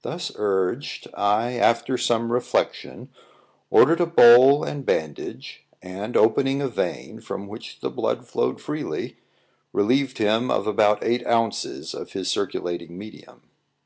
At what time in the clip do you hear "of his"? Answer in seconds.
11.92-12.30